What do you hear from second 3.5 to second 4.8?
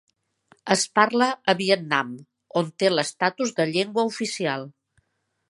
de llengua oficial.